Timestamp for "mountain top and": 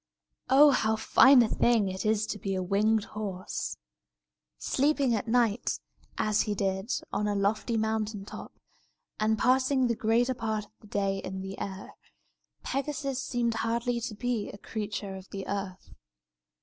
7.77-9.37